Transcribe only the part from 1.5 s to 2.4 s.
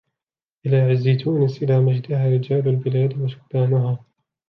إِلَى مَجْدِهَا